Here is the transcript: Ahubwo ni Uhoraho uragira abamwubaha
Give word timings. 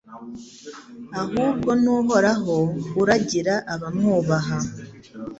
Ahubwo 1.21 1.69
ni 1.81 1.89
Uhoraho 1.97 2.57
uragira 3.01 3.55
abamwubaha 3.73 4.57